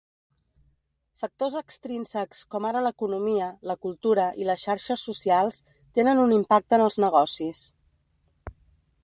[1.23, 5.61] Factors extrínsecs com ara l'economia, la cultura i les xarxes socials
[6.01, 7.63] tenen un impacte en els negocis.